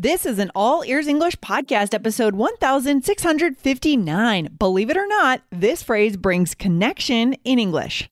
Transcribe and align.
This 0.00 0.24
is 0.24 0.38
an 0.38 0.52
All 0.54 0.84
Ears 0.84 1.08
English 1.08 1.34
podcast, 1.38 1.92
episode 1.92 2.36
1659. 2.36 4.48
Believe 4.56 4.90
it 4.90 4.96
or 4.96 5.08
not, 5.08 5.42
this 5.50 5.82
phrase 5.82 6.16
brings 6.16 6.54
connection 6.54 7.32
in 7.42 7.58
English. 7.58 8.08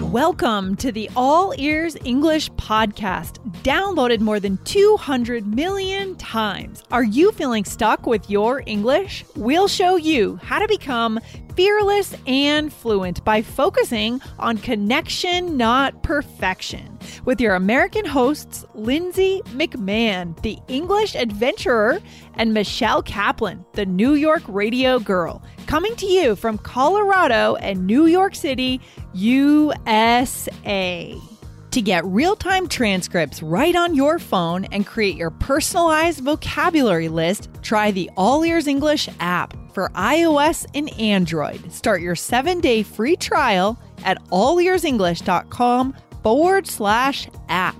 Welcome 0.00 0.74
to 0.76 0.90
the 0.90 1.10
All 1.14 1.52
Ears 1.58 1.98
English 2.02 2.50
podcast, 2.52 3.36
downloaded 3.62 4.20
more 4.20 4.40
than 4.40 4.56
200 4.64 5.46
million 5.46 6.16
times. 6.16 6.82
Are 6.90 7.04
you 7.04 7.30
feeling 7.32 7.66
stuck 7.66 8.06
with 8.06 8.30
your 8.30 8.62
English? 8.64 9.22
We'll 9.36 9.68
show 9.68 9.96
you 9.96 10.40
how 10.42 10.60
to 10.60 10.66
become 10.66 11.20
fearless 11.56 12.14
and 12.26 12.72
fluent 12.72 13.24
by 13.24 13.42
focusing 13.42 14.20
on 14.38 14.58
connection, 14.58 15.56
not 15.56 16.02
perfection. 16.02 16.98
With 17.24 17.40
your 17.40 17.54
American 17.54 18.04
hosts, 18.04 18.64
Lindsay 18.74 19.42
McMahon, 19.46 20.40
the 20.42 20.58
English 20.68 21.14
adventurer, 21.14 22.00
and 22.34 22.52
Michelle 22.52 23.02
Kaplan, 23.02 23.64
the 23.72 23.86
New 23.86 24.14
York 24.14 24.42
radio 24.48 24.98
girl, 24.98 25.42
coming 25.66 25.94
to 25.96 26.06
you 26.06 26.34
from 26.36 26.58
Colorado 26.58 27.54
and 27.56 27.86
New 27.86 28.06
York 28.06 28.34
City, 28.34 28.80
USA. 29.12 29.84
To 31.74 31.82
get 31.82 32.04
real 32.04 32.36
time 32.36 32.68
transcripts 32.68 33.42
right 33.42 33.74
on 33.74 33.96
your 33.96 34.20
phone 34.20 34.64
and 34.66 34.86
create 34.86 35.16
your 35.16 35.30
personalized 35.30 36.20
vocabulary 36.20 37.08
list, 37.08 37.48
try 37.62 37.90
the 37.90 38.08
All 38.16 38.44
Ears 38.44 38.68
English 38.68 39.08
app 39.18 39.56
for 39.72 39.88
iOS 39.96 40.66
and 40.72 40.88
Android. 41.00 41.72
Start 41.72 42.00
your 42.00 42.14
seven 42.14 42.60
day 42.60 42.84
free 42.84 43.16
trial 43.16 43.76
at 44.04 44.24
allearsenglish.com 44.26 45.96
forward 46.22 46.68
slash 46.68 47.26
app. 47.48 47.76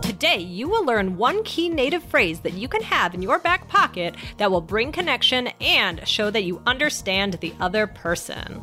Today, 0.00 0.38
you 0.38 0.70
will 0.70 0.86
learn 0.86 1.18
one 1.18 1.44
key 1.44 1.68
native 1.68 2.02
phrase 2.02 2.40
that 2.40 2.54
you 2.54 2.66
can 2.66 2.82
have 2.82 3.12
in 3.12 3.20
your 3.20 3.40
back 3.40 3.68
pocket 3.68 4.14
that 4.38 4.50
will 4.50 4.62
bring 4.62 4.90
connection 4.90 5.48
and 5.60 6.08
show 6.08 6.30
that 6.30 6.44
you 6.44 6.62
understand 6.66 7.34
the 7.34 7.52
other 7.60 7.86
person. 7.86 8.62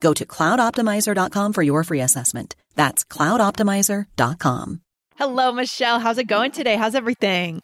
Go 0.00 0.14
to 0.14 0.24
cloudoptimizer.com 0.24 1.52
for 1.52 1.62
your 1.62 1.84
free 1.84 2.00
assessment. 2.00 2.54
That's 2.74 3.04
cloudoptimizer.com. 3.04 4.80
Hello, 5.16 5.52
Michelle. 5.52 5.98
How's 5.98 6.18
it 6.18 6.28
going 6.28 6.52
today? 6.52 6.76
How's 6.76 6.94
everything? 6.94 7.60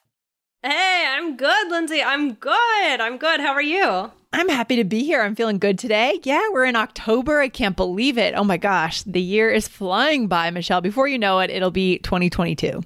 Hey, 0.62 1.04
I'm 1.06 1.36
good, 1.36 1.70
Lindsay. 1.70 2.02
I'm 2.02 2.34
good. 2.34 3.00
I'm 3.00 3.18
good. 3.18 3.38
How 3.38 3.52
are 3.52 3.62
you? 3.62 4.10
I'm 4.32 4.48
happy 4.48 4.74
to 4.76 4.84
be 4.84 5.04
here. 5.04 5.22
I'm 5.22 5.36
feeling 5.36 5.58
good 5.58 5.78
today. 5.78 6.18
Yeah, 6.24 6.48
we're 6.52 6.64
in 6.64 6.74
October. 6.74 7.40
I 7.40 7.48
can't 7.48 7.76
believe 7.76 8.18
it. 8.18 8.34
Oh 8.34 8.42
my 8.42 8.56
gosh, 8.56 9.02
the 9.02 9.20
year 9.20 9.50
is 9.50 9.68
flying 9.68 10.26
by, 10.26 10.50
Michelle. 10.50 10.80
Before 10.80 11.06
you 11.06 11.18
know 11.18 11.38
it, 11.38 11.50
it'll 11.50 11.70
be 11.70 11.98
2022. 11.98 12.82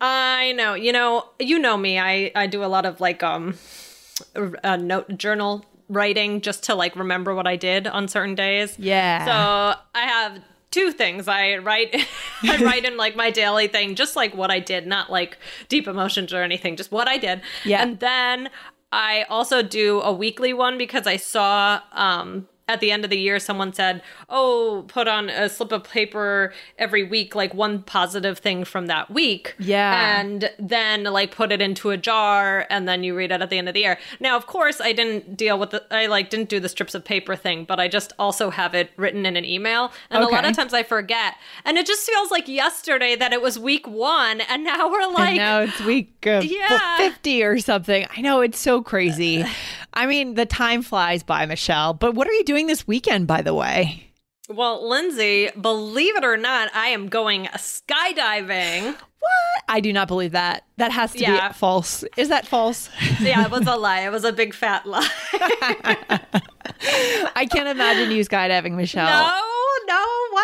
I 0.00 0.52
know. 0.52 0.72
You 0.74 0.92
know, 0.92 1.28
you 1.38 1.58
know 1.58 1.76
me. 1.76 1.98
I 1.98 2.30
I 2.34 2.46
do 2.46 2.64
a 2.64 2.66
lot 2.66 2.86
of 2.86 3.00
like 3.00 3.22
um 3.22 3.58
uh, 4.64 4.76
note 4.76 5.18
journal 5.18 5.64
writing 5.88 6.40
just 6.40 6.64
to 6.64 6.74
like 6.74 6.96
remember 6.96 7.34
what 7.34 7.46
I 7.46 7.56
did 7.56 7.86
on 7.86 8.08
certain 8.08 8.34
days. 8.34 8.78
Yeah. 8.78 9.24
So 9.24 9.80
I 9.94 10.02
have 10.02 10.42
two 10.70 10.92
things. 10.92 11.28
I 11.28 11.56
write 11.56 11.94
I 12.42 12.62
write 12.62 12.84
in 12.84 12.96
like 12.96 13.16
my 13.16 13.30
daily 13.30 13.68
thing, 13.68 13.94
just 13.94 14.16
like 14.16 14.34
what 14.34 14.50
I 14.50 14.60
did, 14.60 14.86
not 14.86 15.10
like 15.10 15.38
deep 15.68 15.88
emotions 15.88 16.32
or 16.32 16.42
anything, 16.42 16.76
just 16.76 16.92
what 16.92 17.08
I 17.08 17.18
did. 17.18 17.42
Yeah. 17.64 17.82
And 17.82 17.98
then 18.00 18.50
I 18.92 19.24
also 19.28 19.62
do 19.62 20.00
a 20.00 20.12
weekly 20.12 20.52
one 20.52 20.78
because 20.78 21.06
I 21.06 21.16
saw 21.16 21.80
um 21.92 22.48
at 22.68 22.80
the 22.80 22.90
end 22.92 23.04
of 23.04 23.10
the 23.10 23.18
year 23.18 23.38
someone 23.38 23.72
said, 23.72 24.02
"Oh, 24.28 24.84
put 24.88 25.08
on 25.08 25.28
a 25.30 25.48
slip 25.48 25.72
of 25.72 25.84
paper 25.84 26.52
every 26.78 27.02
week 27.02 27.34
like 27.34 27.54
one 27.54 27.82
positive 27.82 28.38
thing 28.38 28.64
from 28.64 28.86
that 28.86 29.10
week." 29.10 29.54
Yeah. 29.58 30.20
And 30.20 30.50
then 30.58 31.04
like 31.04 31.30
put 31.34 31.50
it 31.50 31.60
into 31.60 31.90
a 31.90 31.96
jar 31.96 32.66
and 32.70 32.86
then 32.88 33.02
you 33.02 33.16
read 33.16 33.32
it 33.32 33.40
at 33.42 33.50
the 33.50 33.58
end 33.58 33.68
of 33.68 33.74
the 33.74 33.80
year. 33.80 33.98
Now, 34.20 34.36
of 34.36 34.46
course, 34.46 34.80
I 34.80 34.92
didn't 34.92 35.36
deal 35.36 35.58
with 35.58 35.70
the 35.70 35.84
I 35.90 36.06
like 36.06 36.30
didn't 36.30 36.48
do 36.48 36.60
the 36.60 36.68
strips 36.68 36.94
of 36.94 37.04
paper 37.04 37.34
thing, 37.34 37.64
but 37.64 37.80
I 37.80 37.88
just 37.88 38.12
also 38.18 38.50
have 38.50 38.74
it 38.74 38.90
written 38.96 39.24
in 39.26 39.36
an 39.36 39.44
email. 39.44 39.90
And 40.10 40.22
a 40.22 40.28
lot 40.28 40.44
of 40.44 40.54
times 40.54 40.74
I 40.74 40.82
forget. 40.82 41.34
And 41.64 41.78
it 41.78 41.86
just 41.86 42.06
feels 42.06 42.30
like 42.30 42.48
yesterday 42.48 43.16
that 43.16 43.32
it 43.32 43.40
was 43.40 43.58
week 43.58 43.86
1 43.88 44.40
and 44.42 44.64
now 44.64 44.90
we're 44.90 45.06
like 45.12 45.28
and 45.30 45.36
now 45.38 45.60
it's 45.60 45.80
week 45.80 46.26
uh, 46.26 46.40
Yeah. 46.44 46.96
50 46.98 47.42
or 47.44 47.58
something. 47.58 48.06
I 48.16 48.20
know 48.20 48.40
it's 48.40 48.58
so 48.58 48.82
crazy. 48.82 49.44
I 49.94 50.06
mean, 50.06 50.34
the 50.34 50.46
time 50.46 50.82
flies 50.82 51.22
by, 51.22 51.46
Michelle. 51.46 51.94
But 51.94 52.14
what 52.14 52.28
are 52.28 52.32
you 52.32 52.44
doing 52.44 52.57
this 52.66 52.86
weekend, 52.86 53.26
by 53.26 53.42
the 53.42 53.54
way? 53.54 54.04
Well, 54.50 54.88
Lindsay, 54.88 55.50
believe 55.60 56.16
it 56.16 56.24
or 56.24 56.36
not, 56.38 56.70
I 56.74 56.88
am 56.88 57.08
going 57.08 57.44
skydiving. 57.56 58.94
What? 58.94 59.64
I 59.68 59.80
do 59.80 59.92
not 59.92 60.08
believe 60.08 60.32
that. 60.32 60.64
That 60.78 60.90
has 60.92 61.12
to 61.12 61.18
Yeah. 61.18 61.48
be 61.48 61.54
false. 61.54 62.02
Is 62.16 62.28
that 62.30 62.46
false? 62.46 62.88
yeah, 63.20 63.44
it 63.44 63.50
was 63.50 63.66
a 63.66 63.76
lie. 63.78 64.00
It 64.00 64.10
was 64.10 64.24
a 64.24 64.32
big 64.32 64.54
fat 64.54 64.86
lie. 64.86 65.06
I 67.34 67.46
can't 67.50 67.68
imagine 67.68 68.10
you 68.10 68.24
skydiving, 68.24 68.72
Michelle. 68.72 69.06
no, 69.06 69.42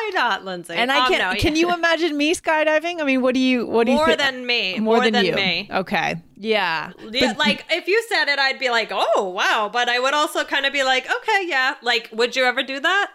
why 0.05 0.11
not, 0.15 0.45
Lindsay? 0.45 0.75
And 0.75 0.91
I 0.93 1.07
Um, 1.07 1.13
can 1.13 1.19
no, 1.19 1.41
can 1.41 1.55
yeah. 1.57 1.61
you 1.61 1.75
imagine 1.79 2.17
me 2.17 2.35
skydiving? 2.35 3.01
I 3.01 3.05
mean, 3.05 3.23
what 3.23 3.35
do 3.35 3.41
you 3.41 3.67
what 3.67 3.85
do 3.87 3.93
you 3.93 3.97
more 3.99 4.09
thi- 4.11 4.17
than 4.17 4.47
me? 4.47 4.79
more, 4.81 5.01
than, 5.03 5.13
than 5.13 5.25
you? 5.25 5.35
me. 5.35 5.69
Okay. 5.73 6.17
Yeah. 6.37 6.93
Yeah, 7.11 7.29
But- 7.29 7.39
like 7.39 7.65
if 7.71 7.87
you 7.89 8.03
said 8.09 8.29
it, 8.29 8.39
I'd 8.39 8.59
be 8.59 8.71
like, 8.71 8.89
"Oh, 8.93 9.29
wow!" 9.35 9.71
But 9.73 9.89
I 9.89 9.99
would 9.99 10.15
also 10.15 10.45
kind 10.45 10.67
of 10.67 10.73
be 10.73 10.83
like, 10.85 11.07
"Okay, 11.07 11.47
yeah." 11.47 11.75
Like, 11.83 12.11
would 12.13 12.37
you 12.37 12.45
ever 12.45 12.63
do 12.63 12.81
that? 12.81 13.13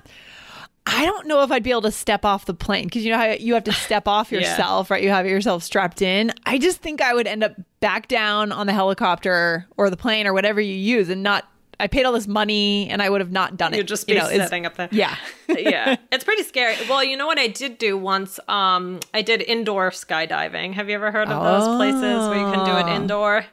I 0.91 1.05
don't 1.05 1.27
know 1.27 1.43
if 1.43 1.51
I'd 1.51 1.61
be 1.61 1.69
able 1.69 1.83
to 1.83 1.91
step 1.91 2.25
off 2.25 2.45
the 2.45 2.53
plane 2.55 2.85
because 2.85 3.05
you 3.05 3.11
know 3.11 3.17
how 3.19 3.25
you 3.33 3.53
have 3.53 3.63
to 3.65 3.73
step 3.73 4.07
off 4.07 4.31
Yeah. 4.31 4.39
yourself, 4.39 4.89
right? 4.89 5.03
You 5.03 5.09
have 5.09 5.27
yourself 5.27 5.61
strapped 5.63 6.01
in. 6.01 6.31
I 6.45 6.57
just 6.57 6.79
think 6.81 6.99
I 7.01 7.13
would 7.13 7.27
end 7.27 7.43
up 7.43 7.53
back 7.79 8.07
down 8.07 8.51
on 8.51 8.65
the 8.65 8.73
helicopter 8.73 9.67
or 9.77 9.89
the 9.91 9.97
plane 9.97 10.25
or 10.25 10.33
whatever 10.33 10.59
you 10.59 10.73
use 10.73 11.09
and 11.09 11.21
not. 11.21 11.47
I 11.79 11.87
paid 11.87 12.03
all 12.05 12.11
this 12.13 12.27
money 12.27 12.89
and 12.89 13.01
I 13.01 13.09
would 13.09 13.21
have 13.21 13.31
not 13.31 13.55
done 13.57 13.73
it. 13.73 13.77
You'd 13.77 13.87
just 13.87 14.05
be 14.05 14.13
You 14.13 14.19
know, 14.19 14.27
sitting 14.27 14.65
up 14.65 14.75
there. 14.75 14.89
Yeah. 14.91 15.15
yeah, 15.47 15.95
it's 16.11 16.23
pretty 16.23 16.43
scary. 16.43 16.75
Well, 16.89 17.03
you 17.03 17.15
know 17.17 17.25
what 17.27 17.39
I 17.39 17.47
did 17.47 17.77
do 17.77 17.97
once? 17.97 18.39
Um, 18.47 18.99
I 19.13 19.21
did 19.21 19.41
indoor 19.41 19.89
skydiving. 19.91 20.73
Have 20.73 20.89
you 20.89 20.95
ever 20.95 21.11
heard 21.11 21.29
of 21.29 21.41
those 21.43 21.77
places 21.77 22.27
where 22.27 22.37
you 22.37 22.51
can 22.53 22.65
do 22.65 22.71
it 22.77 22.91
Oh. 22.91 22.95
indoor? 22.95 23.45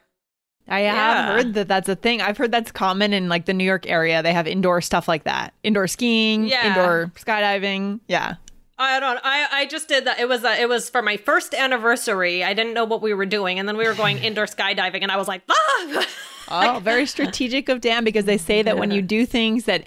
I 0.68 0.82
Yeah. 0.82 0.94
have 0.96 1.34
heard 1.36 1.54
that 1.54 1.68
that's 1.68 1.88
a 1.88 1.94
thing. 1.94 2.20
I've 2.20 2.36
heard 2.36 2.50
that's 2.50 2.72
common 2.72 3.12
in 3.12 3.28
like 3.28 3.44
the 3.46 3.54
New 3.54 3.62
York 3.64 3.86
area. 3.88 4.20
They 4.22 4.32
have 4.32 4.48
indoor 4.48 4.80
stuff 4.80 5.06
like 5.06 5.22
that. 5.24 5.54
Indoor 5.62 5.86
skiing, 5.86 6.46
Yeah. 6.48 6.66
indoor 6.66 7.12
skydiving. 7.16 8.00
Yeah. 8.08 8.34
I 8.78 8.98
don't. 9.00 9.18
I 9.22 9.46
I 9.52 9.66
just 9.66 9.88
did 9.88 10.04
that. 10.06 10.18
It 10.18 10.28
was 10.28 10.44
uh, 10.44 10.56
it 10.58 10.68
was 10.68 10.90
for 10.90 11.00
my 11.02 11.16
first 11.16 11.54
anniversary. 11.54 12.42
I 12.44 12.52
didn't 12.52 12.74
know 12.74 12.84
what 12.84 13.00
we 13.00 13.14
were 13.14 13.24
doing, 13.24 13.58
and 13.58 13.66
then 13.68 13.76
we 13.78 13.86
were 13.86 13.94
going 13.94 14.18
indoor 14.22 14.44
skydiving, 14.46 15.02
and 15.02 15.10
I 15.12 15.16
was 15.16 15.28
like, 15.28 15.42
ah! 15.48 16.06
Oh, 16.48 16.80
very 16.82 17.06
strategic 17.06 17.68
of 17.68 17.80
Dan 17.80 18.04
because 18.04 18.24
they 18.24 18.38
say 18.38 18.62
that 18.62 18.78
when 18.78 18.90
you 18.90 19.02
do 19.02 19.26
things 19.26 19.64
that 19.64 19.84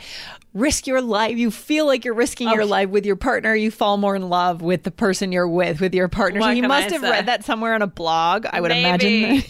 risk 0.54 0.88
your 0.88 1.02
life, 1.02 1.38
you 1.38 1.52
feel 1.52 1.86
like 1.86 2.04
you're 2.04 2.14
risking 2.14 2.50
your 2.50 2.66
life 2.66 2.90
with 2.90 3.06
your 3.06 3.16
partner, 3.16 3.54
you 3.54 3.70
fall 3.72 3.98
more 3.98 4.16
in 4.16 4.30
love 4.30 4.62
with 4.62 4.84
the 4.84 4.92
person 4.92 5.32
you're 5.32 5.48
with, 5.48 5.80
with 5.80 5.94
your 5.94 6.08
partner. 6.08 6.42
so 6.42 6.50
you 6.50 6.64
must 6.64 6.90
I 6.90 6.94
have 6.94 7.02
say? 7.02 7.10
read 7.10 7.26
that 7.28 7.44
somewhere 7.46 7.76
on 7.76 7.82
a 7.82 7.88
blog, 7.88 8.46
I 8.52 8.60
would 8.60 8.70
maybe, 8.70 9.24
imagine. 9.24 9.44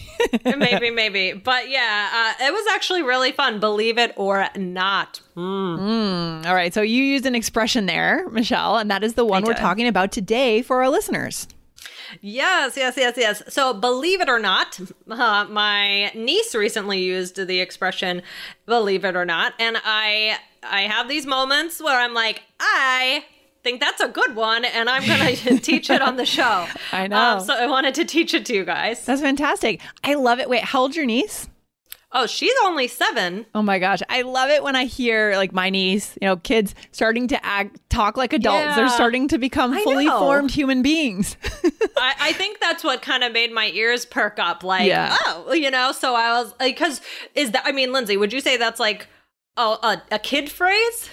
maybe, 0.58 0.90
maybe. 0.90 1.32
But 1.32 1.70
yeah, 1.70 2.34
uh, 2.40 2.44
it 2.46 2.52
was 2.52 2.66
actually 2.74 3.02
really 3.02 3.32
fun. 3.32 3.60
Believe 3.60 3.98
it 3.98 4.12
or 4.16 4.46
not. 4.56 5.20
All 5.36 6.54
right. 6.54 6.72
So 6.74 6.82
you 6.82 7.02
used 7.02 7.24
an 7.24 7.34
expression 7.34 7.86
there, 7.86 8.28
Michelle, 8.28 8.76
and 8.76 8.90
that 8.90 9.02
is 9.02 9.14
the 9.14 9.24
one 9.24 9.42
we're 9.44 9.54
did. 9.54 9.60
talking 9.60 9.86
about 9.86 10.12
today 10.12 10.60
for 10.62 10.82
our 10.82 10.90
listeners. 10.90 11.48
Yes, 12.20 12.76
yes, 12.76 12.96
yes, 12.96 13.14
yes. 13.16 13.42
So, 13.48 13.74
believe 13.74 14.20
it 14.20 14.28
or 14.28 14.38
not, 14.38 14.80
uh, 15.08 15.46
my 15.48 16.10
niece 16.14 16.54
recently 16.54 17.02
used 17.02 17.36
the 17.46 17.60
expression 17.60 18.22
"believe 18.66 19.04
it 19.04 19.16
or 19.16 19.24
not," 19.24 19.54
and 19.58 19.76
I 19.84 20.38
I 20.62 20.82
have 20.82 21.08
these 21.08 21.26
moments 21.26 21.82
where 21.82 21.98
I'm 21.98 22.14
like, 22.14 22.42
I 22.58 23.24
think 23.62 23.80
that's 23.80 24.00
a 24.00 24.08
good 24.08 24.34
one, 24.34 24.64
and 24.64 24.88
I'm 24.88 25.06
going 25.06 25.36
to 25.44 25.58
teach 25.62 25.90
it 25.90 26.00
on 26.00 26.16
the 26.16 26.26
show. 26.26 26.66
I 26.92 27.06
know. 27.06 27.38
Um, 27.38 27.40
so 27.40 27.54
I 27.54 27.66
wanted 27.66 27.94
to 27.96 28.04
teach 28.04 28.32
it 28.34 28.46
to 28.46 28.54
you 28.54 28.64
guys. 28.64 29.04
That's 29.04 29.20
fantastic. 29.20 29.80
I 30.02 30.14
love 30.14 30.38
it. 30.38 30.48
Wait, 30.48 30.64
how 30.64 30.82
old's 30.82 30.96
your 30.96 31.06
niece? 31.06 31.49
Oh, 32.12 32.26
she's 32.26 32.54
only 32.64 32.88
seven. 32.88 33.46
Oh 33.54 33.62
my 33.62 33.78
gosh. 33.78 34.00
I 34.08 34.22
love 34.22 34.50
it 34.50 34.64
when 34.64 34.74
I 34.74 34.84
hear 34.84 35.36
like 35.36 35.52
my 35.52 35.70
niece, 35.70 36.18
you 36.20 36.26
know, 36.26 36.36
kids 36.36 36.74
starting 36.90 37.28
to 37.28 37.46
act 37.46 37.78
talk 37.88 38.16
like 38.16 38.32
adults. 38.32 38.64
Yeah. 38.64 38.74
They're 38.74 38.88
starting 38.88 39.28
to 39.28 39.38
become 39.38 39.72
fully 39.84 40.08
formed 40.08 40.50
human 40.50 40.82
beings. 40.82 41.36
I, 41.96 42.14
I 42.18 42.32
think 42.32 42.58
that's 42.58 42.82
what 42.82 43.00
kind 43.00 43.22
of 43.22 43.32
made 43.32 43.52
my 43.52 43.70
ears 43.74 44.04
perk 44.04 44.40
up. 44.40 44.64
Like, 44.64 44.88
Yeah. 44.88 45.16
oh, 45.26 45.52
you 45.52 45.70
know. 45.70 45.92
So 45.92 46.16
I 46.16 46.40
was 46.40 46.52
like, 46.58 46.74
because 46.74 47.00
is 47.36 47.52
that? 47.52 47.62
I 47.64 47.70
mean, 47.70 47.92
Lindsay, 47.92 48.16
would 48.16 48.32
you 48.32 48.40
say 48.40 48.56
that's 48.56 48.80
like 48.80 49.06
a, 49.56 49.62
a, 49.62 50.02
a 50.10 50.18
kid 50.18 50.50
phrase? 50.50 51.08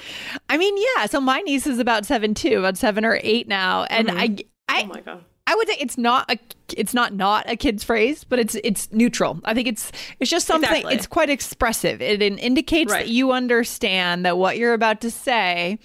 I 0.49 0.57
mean, 0.57 0.75
yeah. 0.95 1.05
So 1.05 1.21
my 1.21 1.41
niece 1.41 1.67
is 1.67 1.77
about 1.77 2.05
seven 2.07 2.33
too, 2.33 2.57
about 2.57 2.75
seven 2.75 3.05
or 3.05 3.19
eight 3.21 3.47
now, 3.47 3.83
and 3.83 4.07
mm-hmm. 4.07 4.17
I, 4.17 4.37
I, 4.67 4.81
Oh 4.83 4.87
my 4.87 5.01
god. 5.01 5.23
I 5.49 5.55
would 5.55 5.67
say 5.67 5.77
it's 5.79 5.97
not 5.97 6.29
a, 6.29 6.37
it's 6.77 6.93
not 6.93 7.13
not 7.13 7.49
a 7.49 7.55
kid's 7.55 7.83
phrase, 7.83 8.23
but 8.25 8.37
it's 8.37 8.55
it's 8.63 8.91
neutral. 8.91 9.39
I 9.45 9.53
think 9.53 9.67
it's 9.67 9.91
it's 10.19 10.29
just 10.29 10.45
something. 10.45 10.69
Exactly. 10.69 10.93
It's 10.93 11.07
quite 11.07 11.29
expressive. 11.29 12.01
It, 12.01 12.21
it 12.21 12.37
indicates 12.37 12.91
Right. 12.91 13.05
that 13.05 13.09
you 13.09 13.31
understand 13.31 14.25
that 14.25 14.37
what 14.37 14.57
you're 14.57 14.73
about 14.73 15.01
to 15.01 15.09
say 15.09 15.79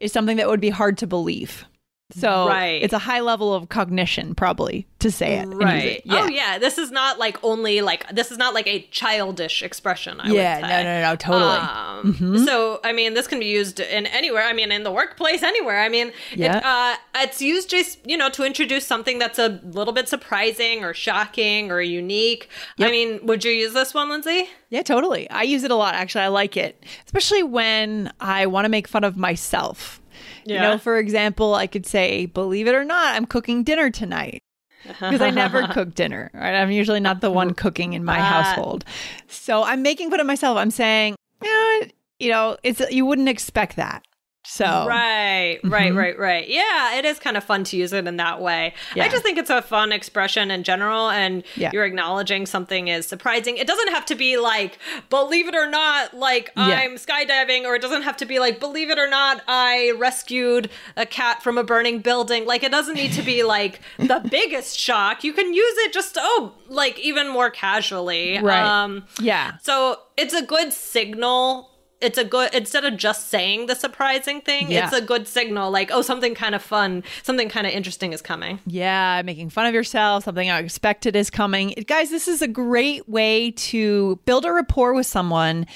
is 0.00 0.12
something 0.12 0.36
that 0.36 0.48
would 0.48 0.60
be 0.60 0.70
hard 0.70 0.98
to 0.98 1.06
believe. 1.06 1.64
So 2.12 2.46
Right. 2.46 2.80
it's 2.82 2.92
a 2.92 3.00
high 3.00 3.18
level 3.20 3.52
of 3.52 3.68
cognition, 3.68 4.36
probably, 4.36 4.86
to 5.00 5.10
say 5.10 5.38
it. 5.40 5.46
Right. 5.48 5.84
it. 5.96 6.02
Oh 6.08 6.28
yeah. 6.28 6.56
This 6.56 6.78
is 6.78 6.92
not 6.92 7.18
like 7.18 7.36
only 7.42 7.80
like 7.80 8.08
this 8.14 8.30
is 8.30 8.38
not 8.38 8.54
like 8.54 8.68
a 8.68 8.82
childish 8.92 9.60
expression. 9.60 10.20
I 10.20 10.28
Yeah, 10.30 10.56
Would 10.56 10.62
no, 10.62 10.68
say. 10.68 10.84
no, 10.84 11.02
no, 11.02 11.16
totally. 11.16 11.42
Mm-hmm. 11.42 12.36
Um, 12.36 12.44
So 12.46 12.80
I 12.84 12.92
mean, 12.92 13.14
this 13.14 13.26
can 13.26 13.40
be 13.40 13.46
used 13.46 13.80
in 13.80 14.06
anywhere. 14.06 14.44
I 14.44 14.52
mean, 14.52 14.70
in 14.70 14.84
the 14.84 14.92
workplace, 14.92 15.42
anywhere. 15.42 15.80
I 15.80 15.88
mean, 15.88 16.12
Yeah. 16.32 16.58
it, 16.58 16.64
uh, 16.64 16.96
it's 17.24 17.42
used 17.42 17.70
just 17.70 17.98
you 18.08 18.16
know 18.16 18.30
to 18.30 18.44
introduce 18.44 18.86
something 18.86 19.18
that's 19.18 19.40
a 19.40 19.60
little 19.64 19.92
bit 19.92 20.08
surprising 20.08 20.84
or 20.84 20.94
shocking 20.94 21.72
or 21.72 21.80
unique. 21.80 22.48
I 22.78 22.88
mean, 22.90 23.18
would 23.26 23.44
you 23.44 23.50
use 23.50 23.72
this 23.74 23.94
one, 23.94 24.08
Lindsay? 24.10 24.48
Yeah, 24.70 24.82
totally. 24.82 25.28
I 25.30 25.42
use 25.42 25.64
it 25.64 25.70
a 25.72 25.76
lot. 25.76 25.94
Actually, 25.94 26.22
I 26.24 26.28
like 26.28 26.56
it, 26.56 26.84
especially 27.04 27.42
when 27.42 28.12
I 28.20 28.46
want 28.46 28.64
to 28.64 28.68
make 28.68 28.86
fun 28.86 29.02
of 29.02 29.16
myself. 29.16 30.00
You 30.44 30.60
know, 30.60 30.78
for 30.78 30.98
example, 30.98 31.54
I 31.54 31.66
could 31.66 31.86
say, 31.86 32.26
"Believe 32.26 32.66
it 32.68 32.74
or 32.74 32.84
not, 32.84 33.14
I'm 33.14 33.26
cooking 33.26 33.62
dinner 33.64 33.90
tonight." 33.90 34.42
Because 34.84 35.20
I 35.20 35.30
never 35.30 35.66
cook 35.72 35.94
dinner, 35.94 36.30
right? 36.32 36.54
I'm 36.54 36.70
usually 36.70 37.00
not 37.00 37.20
the 37.20 37.30
one 37.30 37.54
cooking 37.54 37.94
in 37.94 38.04
my 38.04 38.18
Ah. 38.20 38.22
household. 38.22 38.84
So 39.26 39.64
I'm 39.64 39.82
making 39.82 40.10
fun 40.10 40.20
of 40.20 40.26
myself. 40.28 40.56
I'm 40.58 40.70
saying, 40.70 41.16
eh, 41.44 41.86
you 42.20 42.30
know, 42.30 42.56
it's 42.62 42.80
you 42.90 43.04
wouldn't 43.04 43.28
expect 43.28 43.74
that. 43.76 44.05
So 44.48 44.86
Right, 44.88 45.58
right, 45.64 45.92
right, 45.94 46.18
right. 46.18 46.48
Yeah, 46.48 46.96
it 46.98 47.04
is 47.04 47.18
kind 47.18 47.36
of 47.36 47.44
fun 47.44 47.64
to 47.64 47.76
use 47.76 47.92
it 47.92 48.06
in 48.06 48.16
that 48.16 48.40
way. 48.40 48.74
Yeah. 48.94 49.04
I 49.04 49.08
just 49.08 49.22
think 49.22 49.38
it's 49.38 49.50
a 49.50 49.60
fun 49.60 49.92
expression 49.92 50.50
in 50.50 50.62
general, 50.62 51.10
and 51.10 51.42
Yeah. 51.56 51.70
you're 51.72 51.84
acknowledging 51.84 52.46
something 52.46 52.88
is 52.88 53.06
surprising. 53.06 53.56
It 53.56 53.66
doesn't 53.66 53.88
have 53.92 54.06
to 54.06 54.14
be 54.14 54.36
like, 54.38 54.78
believe 55.10 55.48
it 55.48 55.54
or 55.54 55.68
not, 55.68 56.14
like 56.14 56.50
Yeah. 56.56 56.62
I'm 56.80 56.94
skydiving, 56.96 57.64
or 57.64 57.74
it 57.74 57.82
doesn't 57.82 58.02
have 58.02 58.16
to 58.18 58.24
be 58.24 58.38
like, 58.38 58.60
believe 58.60 58.88
it 58.88 58.98
or 58.98 59.08
not, 59.08 59.42
I 59.48 59.92
rescued 59.98 60.70
a 60.96 61.04
cat 61.06 61.42
from 61.42 61.58
a 61.58 61.64
burning 61.64 61.98
building. 61.98 62.46
Like, 62.46 62.62
it 62.62 62.70
doesn't 62.70 62.94
need 62.94 63.12
to 63.14 63.22
be 63.22 63.42
like 63.56 63.80
the 63.98 64.26
biggest 64.30 64.78
shock. 64.78 65.24
You 65.24 65.32
can 65.32 65.52
use 65.52 65.74
it 65.78 65.92
just, 65.92 66.16
oh, 66.20 66.52
like 66.68 66.98
even 67.00 67.28
more 67.28 67.50
casually. 67.50 68.38
Right. 68.38 68.62
Um, 68.62 69.04
yeah, 69.20 69.58
so 69.62 69.98
it's 70.16 70.34
a 70.34 70.42
good 70.42 70.72
signal. 70.72 71.70
It's 72.00 72.18
a 72.18 72.24
good 72.24 72.54
instead 72.54 72.84
of 72.84 72.96
just 72.98 73.28
saying 73.28 73.66
the 73.66 73.74
surprising 73.74 74.40
thing, 74.42 74.70
Yeah. 74.70 74.84
it's 74.86 74.96
a 74.96 75.00
good 75.00 75.26
signal 75.26 75.70
like, 75.70 75.90
oh, 75.90 76.02
something 76.02 76.34
kind 76.34 76.54
of 76.54 76.62
fun, 76.62 77.02
something 77.22 77.48
kind 77.48 77.66
of 77.66 77.72
interesting 77.72 78.12
is 78.12 78.20
coming. 78.20 78.60
Yeah, 78.66 79.22
making 79.24 79.50
fun 79.50 79.64
of 79.66 79.72
yourself, 79.74 80.24
something 80.24 80.50
unexpected 80.50 81.16
is 81.16 81.30
coming. 81.30 81.70
Guys, 81.86 82.10
this 82.10 82.28
is 82.28 82.42
a 82.42 82.48
great 82.48 83.08
way 83.08 83.52
to 83.52 84.20
build 84.26 84.44
a 84.44 84.52
rapport 84.52 84.92
with 84.92 85.06
someone 85.06 85.66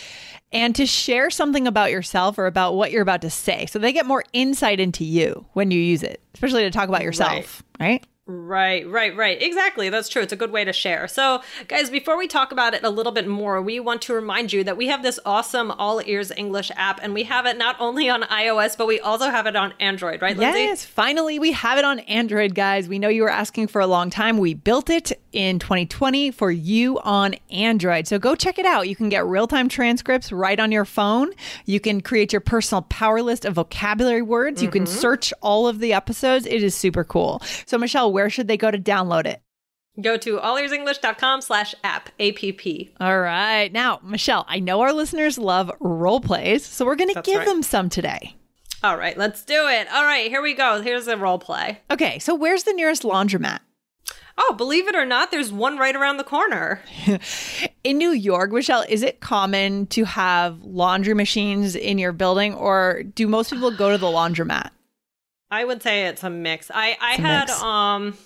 and 0.52 0.74
to 0.76 0.84
share 0.84 1.30
something 1.30 1.66
about 1.66 1.90
yourself 1.90 2.36
or 2.36 2.46
about 2.46 2.74
what 2.74 2.90
you're 2.90 3.02
about 3.02 3.22
to 3.22 3.30
say. 3.30 3.66
So 3.66 3.78
they 3.78 3.92
get 3.92 4.04
more 4.04 4.24
insight 4.32 4.80
into 4.80 5.04
you 5.04 5.46
when 5.54 5.70
you 5.70 5.80
use 5.80 6.02
it, 6.02 6.20
especially 6.34 6.62
to 6.64 6.70
talk 6.70 6.88
about 6.88 7.02
yourself, 7.02 7.62
right? 7.78 7.86
Right, 7.92 8.04
right, 8.30 8.88
right. 8.88 9.16
Right. 9.16 9.40
Exactly. 9.42 9.88
That's 9.88 10.08
true. 10.08 10.22
It's 10.22 10.32
a 10.32 10.36
good 10.36 10.50
way 10.50 10.64
to 10.64 10.72
share. 10.72 11.08
So, 11.08 11.42
guys, 11.68 11.90
before 11.90 12.16
we 12.16 12.28
talk 12.28 12.52
about 12.52 12.74
it 12.74 12.84
a 12.84 12.90
little 12.90 13.12
bit 13.12 13.26
more, 13.26 13.60
we 13.60 13.80
want 13.80 14.02
to 14.02 14.14
remind 14.14 14.52
you 14.52 14.64
that 14.64 14.76
we 14.76 14.86
have 14.88 15.02
this 15.02 15.18
awesome 15.26 15.70
All 15.72 16.00
Ears 16.04 16.32
English 16.36 16.70
app, 16.76 17.00
and 17.02 17.12
we 17.12 17.24
have 17.24 17.46
it 17.46 17.58
not 17.58 17.76
only 17.80 18.08
on 18.08 18.22
iOS, 18.22 18.76
but 18.78 18.86
we 18.86 19.00
also 19.00 19.30
have 19.30 19.46
it 19.46 19.56
on 19.56 19.74
Android, 19.80 20.22
right, 20.22 20.36
Lindsay? 20.36 20.60
Yes, 20.60 20.84
finally 20.84 21.38
we 21.38 21.52
have 21.52 21.78
it 21.78 21.84
on 21.84 22.00
Android, 22.00 22.54
guys. 22.54 22.88
We 22.88 22.98
know 22.98 23.08
you 23.08 23.22
were 23.22 23.30
asking 23.30 23.68
for 23.68 23.80
a 23.80 23.86
long 23.86 24.10
time. 24.10 24.38
We 24.38 24.54
built 24.54 24.90
it 24.90 25.12
in 25.32 25.58
2020 25.58 26.30
for 26.30 26.50
you 26.50 26.98
on 27.00 27.34
Android. 27.50 28.06
So 28.06 28.18
go 28.18 28.34
check 28.34 28.58
it 28.58 28.66
out. 28.66 28.88
You 28.88 28.96
can 28.96 29.08
get 29.08 29.24
real 29.26 29.46
time 29.46 29.68
transcripts 29.68 30.32
right 30.32 30.58
on 30.58 30.72
your 30.72 30.84
phone. 30.84 31.30
You 31.66 31.80
can 31.80 32.00
create 32.00 32.32
your 32.32 32.40
personal 32.40 32.82
power 32.82 33.22
list 33.22 33.44
of 33.44 33.54
vocabulary 33.54 34.22
words. 34.22 34.62
You 34.62 34.70
can 34.70 34.84
mm-hmm. 34.84 34.98
search 34.98 35.32
all 35.40 35.68
of 35.68 35.78
the 35.78 35.92
episodes. 35.92 36.46
It 36.46 36.62
is 36.62 36.74
super 36.74 37.04
cool. 37.04 37.42
So, 37.66 37.78
Michelle, 37.78 38.12
where 38.12 38.30
should 38.30 38.48
they 38.48 38.56
go 38.56 38.70
to 38.70 38.78
download 38.78 39.26
it? 39.26 39.40
Go 40.00 40.16
to 40.16 40.38
allearsenglish.com 40.38 41.42
slash 41.42 41.74
app, 41.84 42.08
A-P-P. 42.18 42.94
All 43.00 43.20
right. 43.20 43.70
Now, 43.72 44.00
Michelle, 44.02 44.46
I 44.48 44.60
know 44.60 44.80
our 44.80 44.92
listeners 44.92 45.36
love 45.36 45.70
role 45.80 46.20
plays, 46.20 46.64
so 46.64 46.86
we're 46.86 46.96
going 46.96 47.12
to 47.14 47.22
give 47.22 47.38
right. 47.38 47.46
them 47.46 47.62
some 47.62 47.88
today. 47.88 48.36
All 48.82 48.96
right, 48.96 49.16
let's 49.18 49.44
do 49.44 49.68
it. 49.68 49.92
All 49.92 50.04
right, 50.04 50.30
here 50.30 50.40
we 50.40 50.54
go. 50.54 50.80
Here's 50.80 51.06
a 51.06 51.16
role 51.16 51.38
play. 51.38 51.80
Okay, 51.90 52.18
so 52.18 52.34
where's 52.34 52.62
the 52.62 52.72
nearest 52.72 53.02
laundromat? 53.02 53.58
Oh, 54.42 54.54
believe 54.56 54.88
it 54.88 54.94
or 54.96 55.04
not, 55.04 55.30
there's 55.30 55.52
one 55.52 55.76
right 55.76 55.94
around 55.94 56.16
the 56.16 56.24
corner. 56.24 56.80
In 57.84 57.98
New 57.98 58.10
York, 58.10 58.52
Michelle, 58.52 58.84
is 58.88 59.02
it 59.02 59.20
common 59.20 59.86
to 59.88 60.04
have 60.04 60.62
laundry 60.62 61.12
machines 61.14 61.76
in 61.76 61.98
your 61.98 62.12
building, 62.12 62.54
or 62.54 63.02
do 63.02 63.26
most 63.28 63.50
people 63.50 63.70
go 63.70 63.90
to 63.90 63.98
the 63.98 64.06
laundromat? 64.06 64.70
I 65.50 65.64
would 65.64 65.82
say 65.82 66.06
it's 66.06 66.22
a 66.24 66.30
mix. 66.30 66.70
I 66.72 66.96
I 67.00 67.12
had 67.14 67.48
mix. 67.48 67.62
um 67.62 68.16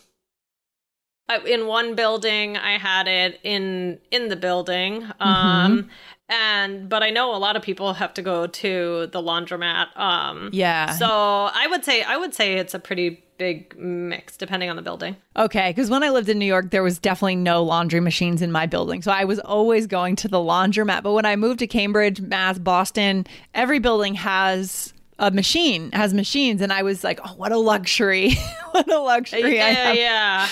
in 1.46 1.66
one 1.66 1.94
building 1.94 2.56
I 2.58 2.76
had 2.78 3.08
it 3.08 3.40
in 3.42 3.98
in 4.10 4.28
the 4.28 4.36
building 4.36 5.02
Mm-hmm. 5.02 5.22
um 5.22 5.88
and 6.28 6.88
but 6.88 7.02
I 7.02 7.10
know 7.10 7.34
a 7.34 7.38
lot 7.38 7.56
of 7.56 7.62
people 7.62 7.94
have 7.94 8.12
to 8.14 8.22
go 8.22 8.46
to 8.46 9.06
the 9.10 9.22
laundromat 9.22 9.96
um 9.98 10.50
Yeah. 10.52 10.90
So 10.90 11.06
I 11.08 11.66
would 11.70 11.84
say 11.84 12.02
I 12.02 12.16
would 12.18 12.34
say 12.34 12.54
it's 12.54 12.74
a 12.74 12.78
pretty 12.78 13.23
big 13.38 13.76
mix 13.78 14.36
depending 14.36 14.70
on 14.70 14.76
the 14.76 14.82
building. 14.82 15.16
Okay, 15.36 15.70
because 15.70 15.90
when 15.90 16.02
I 16.02 16.10
lived 16.10 16.28
in 16.28 16.38
New 16.38 16.46
York, 16.46 16.70
there 16.70 16.82
was 16.82 16.98
definitely 16.98 17.36
no 17.36 17.62
laundry 17.62 18.00
machines 18.00 18.42
in 18.42 18.52
my 18.52 18.66
building. 18.66 19.02
So 19.02 19.10
I 19.12 19.24
was 19.24 19.38
always 19.40 19.86
going 19.86 20.16
to 20.16 20.28
the 20.28 20.38
laundromat. 20.38 21.02
But 21.02 21.12
when 21.12 21.26
I 21.26 21.36
moved 21.36 21.58
to 21.60 21.66
Cambridge, 21.66 22.20
Mass, 22.20 22.58
Boston, 22.58 23.26
every 23.54 23.78
building 23.78 24.14
has 24.14 24.94
a 25.18 25.30
machine, 25.30 25.92
has 25.92 26.12
machines. 26.12 26.60
And 26.60 26.72
I 26.72 26.82
was 26.82 27.04
like, 27.04 27.20
oh, 27.24 27.34
what 27.34 27.52
a 27.52 27.58
luxury. 27.58 28.34
what 28.72 28.90
a 28.90 28.98
luxury. 28.98 29.56
Yeah, 29.56 29.92
yeah. 29.92 30.48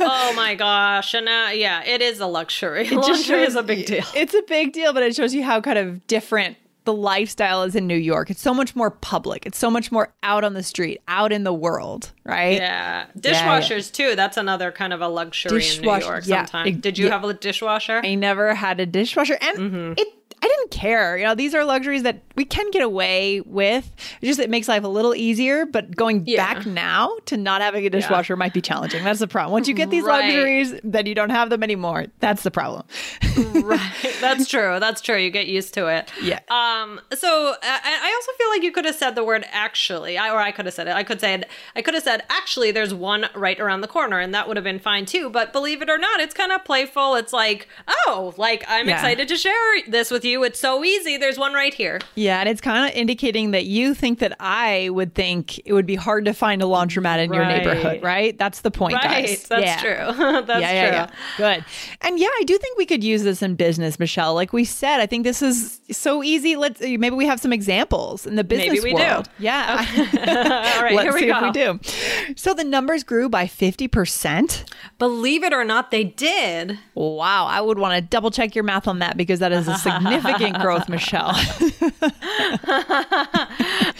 oh 0.00 0.32
my 0.34 0.54
gosh. 0.54 1.14
And 1.14 1.28
uh, 1.28 1.50
yeah, 1.52 1.84
it 1.84 2.02
is 2.02 2.20
a 2.20 2.26
luxury. 2.26 2.86
It 2.86 2.90
just 2.90 3.28
Laundry 3.28 3.44
is 3.44 3.54
a 3.54 3.62
big 3.62 3.86
deal. 3.86 4.04
It's 4.14 4.34
a 4.34 4.42
big 4.42 4.72
deal, 4.72 4.92
but 4.92 5.02
it 5.02 5.14
shows 5.14 5.34
you 5.34 5.42
how 5.42 5.60
kind 5.60 5.78
of 5.78 6.06
different 6.06 6.56
the 6.84 6.92
lifestyle 6.92 7.62
is 7.62 7.74
in 7.76 7.86
New 7.86 7.96
York. 7.96 8.30
It's 8.30 8.40
so 8.40 8.52
much 8.52 8.74
more 8.74 8.90
public. 8.90 9.46
It's 9.46 9.58
so 9.58 9.70
much 9.70 9.92
more 9.92 10.12
out 10.22 10.42
on 10.44 10.54
the 10.54 10.62
street, 10.62 11.00
out 11.08 11.32
in 11.32 11.44
the 11.44 11.52
world, 11.52 12.12
right? 12.24 12.56
Yeah, 12.56 13.06
yeah. 13.14 13.20
dishwashers 13.20 13.92
too. 13.92 14.16
That's 14.16 14.36
another 14.36 14.72
kind 14.72 14.92
of 14.92 15.00
a 15.00 15.08
luxury 15.08 15.64
in 15.64 15.82
New 15.82 15.90
York. 15.98 16.26
yeah. 16.26 16.44
Sometimes. 16.46 16.78
Did 16.78 16.98
you 16.98 17.06
yeah. 17.06 17.12
have 17.12 17.24
a 17.24 17.34
dishwasher? 17.34 18.00
I 18.04 18.14
never 18.16 18.54
had 18.54 18.80
a 18.80 18.86
dishwasher, 18.86 19.38
and 19.40 19.58
Mm-hmm. 19.58 19.92
it. 19.98 20.08
I 20.44 20.48
didn't 20.48 20.72
care. 20.72 21.16
You 21.16 21.24
know, 21.26 21.34
these 21.36 21.54
are 21.54 21.64
luxuries 21.64 22.02
that 22.02 22.20
we 22.36 22.44
can 22.44 22.70
get 22.70 22.82
away 22.82 23.40
with. 23.42 23.90
It 24.20 24.26
just 24.26 24.40
it 24.40 24.50
makes 24.50 24.68
life 24.68 24.84
a 24.84 24.88
little 24.88 25.14
easier. 25.14 25.66
But 25.66 25.94
going 25.96 26.24
Yeah. 26.26 26.54
back 26.54 26.66
now 26.66 27.16
to 27.26 27.36
not 27.36 27.60
having 27.62 27.84
a 27.86 27.90
dishwasher 27.90 28.36
might 28.36 28.52
be 28.54 28.60
challenging. 28.60 29.02
That's 29.04 29.20
the 29.20 29.26
problem. 29.28 29.52
Once 29.52 29.68
you 29.68 29.74
get 29.74 29.90
these 29.90 30.04
Right. 30.04 30.24
luxuries, 30.24 30.74
then 30.84 31.06
you 31.06 31.14
don't 31.14 31.30
have 31.30 31.50
them 31.50 31.62
anymore. 31.62 32.06
That's 32.20 32.42
the 32.42 32.50
problem. 32.50 32.84
right. 33.36 33.92
That's 34.20 34.46
true. 34.48 34.78
That's 34.80 35.00
true. 35.00 35.16
You 35.16 35.30
get 35.30 35.46
used 35.46 35.74
to 35.74 35.86
it. 35.88 36.10
Yeah. 36.22 36.40
Um. 36.50 37.00
So 37.14 37.54
I, 37.62 37.80
I 38.02 38.12
also 38.14 38.32
feel 38.38 38.48
like 38.50 38.62
you 38.62 38.72
could 38.72 38.84
have 38.84 38.94
said 38.94 39.14
the 39.14 39.24
word 39.24 39.44
actually, 39.52 40.18
I, 40.18 40.30
or 40.30 40.38
I 40.38 40.52
could 40.52 40.66
have 40.66 40.74
said 40.74 40.88
it. 40.88 40.94
I 40.94 41.02
could 41.04 41.20
say 41.20 41.34
it. 41.34 41.48
I 41.76 41.82
could 41.82 41.94
have 41.94 42.02
said 42.02 42.22
actually. 42.30 42.70
There's 42.72 42.94
one 42.94 43.26
right 43.34 43.58
around 43.60 43.80
the 43.80 43.88
corner, 43.88 44.18
and 44.18 44.34
that 44.34 44.48
would 44.48 44.56
have 44.56 44.64
been 44.64 44.78
fine 44.78 45.06
too. 45.06 45.30
But 45.30 45.52
believe 45.52 45.82
it 45.82 45.90
or 45.90 45.98
not, 45.98 46.20
it's 46.20 46.34
kind 46.34 46.52
of 46.52 46.64
playful. 46.64 47.14
It's 47.16 47.32
like, 47.32 47.68
oh, 48.06 48.34
like 48.36 48.64
I'm 48.68 48.88
Yeah. 48.88 48.94
excited 48.94 49.28
to 49.28 49.36
share 49.36 49.52
this 49.88 50.10
with 50.10 50.24
you. 50.24 50.42
It's 50.44 50.60
so 50.60 50.84
easy. 50.84 51.16
There's 51.16 51.38
one 51.38 51.52
right 51.54 51.74
here. 51.74 52.00
Yeah, 52.22 52.40
and 52.40 52.48
it's 52.48 52.60
kind 52.60 52.88
of 52.90 52.96
indicating 52.96 53.50
that 53.50 53.64
you 53.64 53.94
think 53.94 54.20
that 54.20 54.36
I 54.40 54.88
would 54.90 55.14
think 55.14 55.58
it 55.66 55.72
would 55.72 55.86
be 55.86 55.96
hard 55.96 56.24
to 56.26 56.32
find 56.32 56.62
a 56.62 56.66
laundromat 56.66 57.24
in 57.24 57.32
your 57.32 57.44
neighborhood, 57.44 58.02
right? 58.02 58.36
That's 58.38 58.60
the 58.60 58.70
point, 58.70 58.94
Right. 58.94 59.26
guys. 59.26 59.44
That's 59.48 59.64
Yeah. 59.64 59.76
true. 59.80 60.42
That's 60.46 60.60
yeah, 60.60 60.72
yeah, 60.72 61.06
true. 61.06 61.14
Good. 61.38 61.64
And 62.02 62.18
yeah, 62.18 62.28
I 62.40 62.44
do 62.46 62.56
think 62.58 62.78
we 62.78 62.86
could 62.86 63.02
use 63.02 63.22
this 63.22 63.42
in 63.42 63.54
business, 63.56 63.98
Michelle. 63.98 64.34
Like 64.34 64.52
we 64.52 64.64
said, 64.64 65.00
I 65.00 65.06
think 65.06 65.24
this 65.24 65.42
is 65.42 65.80
so 65.90 66.22
easy. 66.22 66.56
Let's 66.56 66.80
maybe 66.80 67.10
we 67.10 67.26
have 67.26 67.40
some 67.40 67.52
examples 67.52 68.26
in 68.26 68.36
the 68.36 68.44
business 68.44 68.68
Maybe 68.68 68.80
we 68.80 68.94
do. 68.94 69.02
world. 69.02 69.28
Yeah. 69.38 69.84
All 70.76 70.82
right, 70.82 70.94
Let's 70.94 71.02
here 71.04 71.12
we 71.14 71.20
see 71.20 71.26
go. 71.26 71.38
if 71.38 71.42
we 71.42 71.50
do. 72.30 72.34
So 72.36 72.54
the 72.54 72.64
numbers 72.64 73.02
grew 73.04 73.28
by 73.28 73.46
50%. 73.46 74.64
Believe 74.98 75.42
it 75.42 75.52
or 75.52 75.64
not, 75.64 75.90
they 75.90 76.04
did. 76.04 76.78
Wow. 76.94 77.46
I 77.46 77.60
would 77.60 77.78
want 77.78 77.94
to 77.94 78.00
double 78.00 78.30
check 78.30 78.54
your 78.54 78.64
math 78.64 78.86
on 78.86 79.00
that 79.00 79.16
because 79.16 79.40
that 79.40 79.52
is 79.52 79.66
a 79.68 79.76
significant 79.78 80.58
growth, 80.60 80.88
Michelle. 80.88 81.34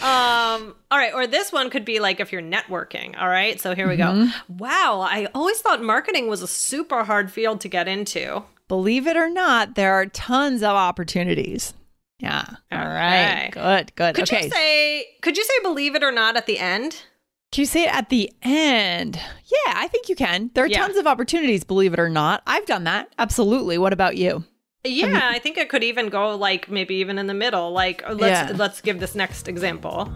Um, 0.03 0.75
all 0.91 0.97
right, 0.97 1.13
or 1.13 1.27
this 1.27 1.53
one 1.53 1.69
could 1.69 1.85
be 1.85 1.99
like 2.01 2.19
if 2.19 2.31
you're 2.33 2.41
networking. 2.41 3.17
All 3.17 3.29
right, 3.29 3.59
so 3.59 3.73
here 3.73 3.87
we 3.87 3.95
go. 3.95 4.05
Mm-hmm. 4.05 4.57
Wow, 4.57 4.99
I 4.99 5.27
always 5.33 5.61
thought 5.61 5.81
marketing 5.81 6.27
was 6.27 6.41
a 6.41 6.47
super 6.47 7.05
hard 7.05 7.31
field 7.31 7.61
to 7.61 7.69
get 7.69 7.87
into. 7.87 8.43
Believe 8.67 9.07
it 9.07 9.15
or 9.15 9.29
not, 9.29 9.75
there 9.75 9.93
are 9.93 10.07
tons 10.07 10.61
of 10.61 10.71
opportunities. 10.75 11.73
Yeah. 12.19 12.43
All 12.71 12.79
right. 12.79 13.49
Okay. 13.49 13.51
Good. 13.53 13.95
Good. 13.95 14.15
Could 14.15 14.23
okay. 14.23 14.45
you 14.45 14.49
say? 14.49 15.05
Could 15.21 15.37
you 15.37 15.43
say 15.43 15.53
believe 15.61 15.95
it 15.95 16.03
or 16.03 16.11
not 16.11 16.35
at 16.35 16.47
the 16.47 16.59
end? 16.59 17.03
Can 17.51 17.61
you 17.61 17.65
say 17.65 17.83
it 17.83 17.93
at 17.95 18.09
the 18.09 18.31
end? 18.41 19.15
Yeah, 19.15 19.73
I 19.75 19.87
think 19.87 20.09
you 20.09 20.15
can. 20.15 20.49
There 20.53 20.63
are 20.63 20.67
Yeah. 20.67 20.79
tons 20.85 20.97
of 20.97 21.07
opportunities, 21.07 21.63
believe 21.63 21.93
it 21.93 21.99
or 21.99 22.09
not. 22.09 22.43
I've 22.47 22.65
done 22.65 22.83
that. 22.85 23.09
Absolutely. 23.19 23.77
What 23.77 23.93
about 23.93 24.17
you? 24.17 24.43
Yeah, 24.85 25.29
I 25.31 25.39
think 25.39 25.57
it 25.57 25.69
could 25.69 25.83
even 25.83 26.09
go 26.09 26.35
like 26.35 26.69
maybe 26.69 26.95
even 26.95 27.17
in 27.17 27.27
the 27.27 27.33
middle. 27.33 27.71
Like 27.71 28.03
uh, 28.05 28.13
let's 28.13 28.51
Yeah. 28.51 28.57
let's 28.57 28.81
give 28.81 28.99
this 28.99 29.15
next 29.15 29.47
example. 29.47 30.11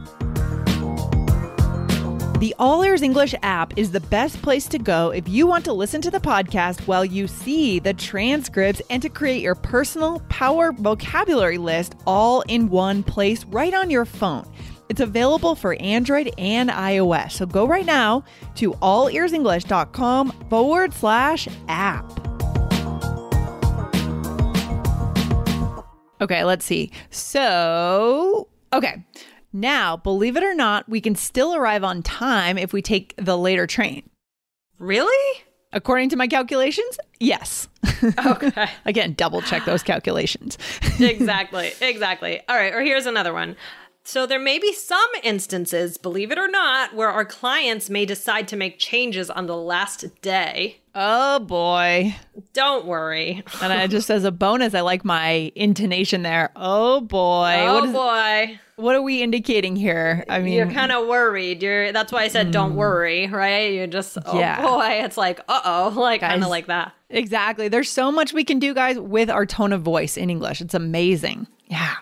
The 2.39 2.53
All 2.59 2.83
Ears 2.83 3.01
English 3.01 3.33
app 3.41 3.77
is 3.77 3.91
the 3.91 4.01
best 4.01 4.41
place 4.41 4.67
to 4.67 4.77
go 4.77 5.11
if 5.11 5.27
you 5.29 5.47
want 5.47 5.63
to 5.65 5.73
listen 5.73 6.01
to 6.01 6.11
the 6.11 6.19
podcast 6.19 6.81
while 6.85 7.05
you 7.05 7.27
see 7.27 7.79
the 7.79 7.93
transcripts 7.93 8.81
and 8.89 9.01
to 9.01 9.09
create 9.09 9.41
your 9.41 9.55
personal 9.55 10.19
power 10.27 10.73
vocabulary 10.73 11.57
list 11.57 11.95
all 12.05 12.41
in 12.49 12.69
one 12.69 13.03
place 13.03 13.45
right 13.45 13.73
on 13.73 13.89
your 13.89 14.03
phone. 14.05 14.45
It's 14.89 15.01
available 15.01 15.55
for 15.55 15.75
Android 15.81 16.33
and 16.37 16.69
iOS. 16.69 17.31
So 17.31 17.45
go 17.45 17.65
right 17.65 17.85
now 17.85 18.23
to 18.55 18.73
allearsenglish.com 18.73 20.31
forward 20.49 20.93
slash 20.93 21.47
app. 21.69 22.26
Okay, 26.19 26.43
let's 26.43 26.65
see. 26.65 26.91
So, 27.09 28.47
okay. 28.73 29.03
Now, 29.53 29.97
believe 29.97 30.35
it 30.35 30.43
or 30.43 30.53
not, 30.55 30.87
we 30.89 31.01
can 31.01 31.15
still 31.15 31.55
arrive 31.55 31.83
on 31.83 32.03
time 32.03 32.57
if 32.57 32.73
we 32.73 32.81
take 32.81 33.13
the 33.17 33.37
later 33.37 33.65
train. 33.67 34.09
Really? 34.79 35.43
According 35.73 36.09
to 36.09 36.15
my 36.15 36.27
calculations, 36.27 36.97
yes. 37.19 37.67
Okay. 38.25 38.67
Again, 38.85 39.13
double 39.13 39.41
check 39.41 39.65
those 39.65 39.83
calculations. 39.83 40.57
exactly. 40.99 41.71
Exactly. 41.81 42.41
All 42.47 42.55
right. 42.55 42.73
Or 42.73 42.81
here's 42.81 43.05
another 43.05 43.33
one. 43.33 43.55
So 44.07 44.25
there 44.25 44.39
may 44.39 44.57
be 44.57 44.71
some 44.71 45.09
instances, 45.21 45.97
believe 45.97 46.31
it 46.31 46.37
or 46.37 46.47
not, 46.47 46.95
where 46.95 47.09
our 47.09 47.25
clients 47.25 47.89
may 47.89 48.05
decide 48.05 48.47
to 48.47 48.55
make 48.55 48.79
changes 48.79 49.29
on 49.29 49.47
the 49.47 49.57
last 49.57 50.05
day. 50.21 50.77
oh 50.95 51.39
boy. 51.39 52.15
Don't 52.53 52.85
worry. 52.85 53.43
And 53.61 53.73
I 53.73 53.85
just 53.87 54.09
as 54.09 54.23
a 54.23 54.31
bonus, 54.31 54.73
I 54.73 54.79
like 54.79 55.03
my 55.03 55.51
intonation 55.55 56.21
there. 56.21 56.51
Oh 56.55 57.01
boy. 57.01 57.53
oh 57.59 57.73
what, 57.73 57.83
is, 57.83 57.91
boy. 57.91 58.59
what 58.77 58.95
are 58.95 59.01
we 59.01 59.21
indicating 59.21 59.75
here? 59.75 60.23
I 60.29 60.39
mean, 60.39 60.53
You're 60.53 60.71
kind 60.71 60.93
of 60.93 61.05
worried. 61.05 61.61
You're 61.61 61.91
that's 61.91 62.13
why 62.13 62.23
I 62.23 62.27
said 62.29 62.51
don't 62.51 62.75
worry, 62.77 63.27
right? 63.27 63.73
You're 63.73 63.87
just 63.87 64.17
oh 64.25 64.31
Hmm. 64.31 64.37
Yeah. 64.37 64.61
boy, 64.61 65.01
it's 65.03 65.17
like 65.17 65.41
uh-oh, 65.49 65.89
like 65.99 66.21
kind 66.21 66.43
of 66.45 66.49
like 66.49 66.67
that. 66.67 66.93
exactly. 67.09 67.67
There's 67.67 67.89
so 67.89 68.09
much 68.09 68.31
we 68.31 68.45
can 68.45 68.57
do, 68.59 68.73
guys, 68.73 68.97
with 68.97 69.29
our 69.29 69.45
tone 69.45 69.73
of 69.73 69.81
voice 69.81 70.15
in 70.15 70.29
English. 70.29 70.61
It's 70.61 70.73
amazing. 70.73 71.47
Yeah. 71.67 71.95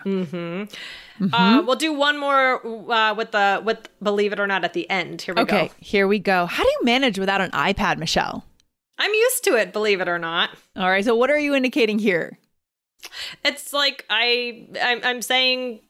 Uh, 1.32 1.62
we'll 1.66 1.76
do 1.76 1.92
one 1.92 2.18
more 2.18 2.64
uh, 2.92 3.14
with 3.14 3.30
the 3.32 3.62
with 3.64 3.88
believe 4.02 4.32
it 4.32 4.40
or 4.40 4.46
not 4.46 4.64
at 4.64 4.72
the 4.72 4.88
end. 4.90 5.22
Here 5.22 5.34
we 5.34 5.42
Okay, 5.42 5.68
go. 5.68 5.74
here 5.80 6.06
we 6.08 6.18
go. 6.18 6.46
How 6.46 6.62
do 6.62 6.68
you 6.68 6.80
manage 6.84 7.18
without 7.18 7.40
an 7.40 7.50
iPad, 7.52 7.98
Michelle? 7.98 8.44
I'm 8.98 9.12
used 9.12 9.44
to 9.44 9.56
it, 9.56 9.72
believe 9.72 10.00
it 10.00 10.08
or 10.08 10.18
not. 10.18 10.50
All 10.74 10.88
right, 10.88 11.04
so 11.04 11.14
what 11.14 11.30
are 11.30 11.38
you 11.38 11.54
indicating 11.54 11.98
here? 11.98 12.38
It's 13.44 13.72
like 13.72 14.04
I 14.10 14.66
I'm, 14.82 15.00
I'm 15.04 15.22
saying 15.22 15.80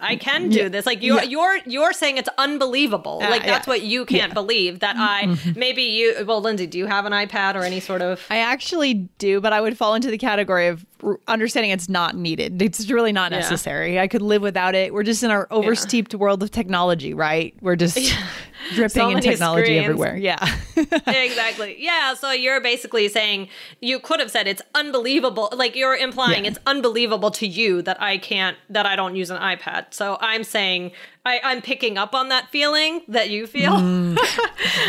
I 0.00 0.16
can 0.16 0.48
do 0.50 0.58
Yeah. 0.60 0.68
this. 0.68 0.84
Like 0.86 1.02
you're 1.02 1.16
Yeah. 1.22 1.28
you're 1.28 1.58
you're 1.66 1.92
saying 1.92 2.16
it's 2.18 2.28
unbelievable. 2.38 3.20
Ah, 3.22 3.28
like 3.30 3.44
that's 3.44 3.66
yeah. 3.66 3.72
what 3.72 3.82
you 3.82 4.04
can't 4.04 4.34
believe 4.34 4.80
that 4.80 4.96
I 4.98 5.36
maybe 5.56 5.82
you 5.82 6.24
well 6.26 6.40
Lindsay, 6.40 6.66
do 6.66 6.76
you 6.78 6.86
have 6.86 7.06
an 7.06 7.12
iPad 7.12 7.54
or 7.54 7.62
any 7.62 7.80
sort 7.80 8.02
of 8.02 8.24
I 8.30 8.38
actually 8.38 8.94
do, 9.18 9.40
but 9.40 9.52
I 9.52 9.60
would 9.60 9.76
fall 9.78 9.94
into 9.94 10.10
the 10.10 10.18
category 10.18 10.66
of 10.68 10.84
understanding 11.28 11.70
it's 11.70 11.88
not 11.88 12.16
needed. 12.16 12.60
It's 12.62 12.90
really 12.90 13.12
not 13.12 13.32
Yeah. 13.32 13.38
necessary. 13.38 13.98
I 13.98 14.06
could 14.08 14.22
live 14.22 14.42
without 14.42 14.74
it. 14.74 14.92
We're 14.92 15.02
just 15.02 15.22
in 15.22 15.30
our 15.30 15.46
oversteeped 15.50 16.14
world 16.14 16.42
of 16.42 16.50
technology, 16.50 17.14
right? 17.14 17.54
We're 17.60 17.76
just 17.76 17.96
dripping 18.74 18.90
So 18.90 19.08
in 19.10 19.20
technology 19.20 19.66
screens. 19.66 19.84
everywhere. 19.84 20.16
Yeah. 20.16 20.38
exactly. 21.06 21.76
Yeah. 21.78 22.14
So 22.14 22.30
you're 22.32 22.60
basically 22.60 23.08
saying 23.08 23.48
you 23.80 23.98
could 24.00 24.20
have 24.20 24.30
said 24.30 24.46
it's 24.46 24.62
unbelievable. 24.74 25.48
Like 25.52 25.74
you're 25.76 25.96
implying 25.96 26.44
Yeah. 26.44 26.50
it's 26.52 26.58
unbelievable 26.66 27.30
to 27.32 27.46
you 27.46 27.82
that 27.82 28.00
I 28.00 28.18
can't, 28.18 28.56
that 28.68 28.86
I 28.86 28.96
don't 28.96 29.16
use 29.16 29.30
an 29.30 29.38
iPad. 29.38 29.86
So 29.94 30.18
I'm 30.20 30.44
saying 30.44 30.92
I, 31.24 31.40
I'm 31.44 31.60
picking 31.62 31.98
up 31.98 32.14
on 32.14 32.28
that 32.30 32.48
feeling 32.50 33.02
that 33.08 33.30
you 33.30 33.46
feel. 33.46 33.72
yeah. 33.72 33.78
Mm. 33.80 34.16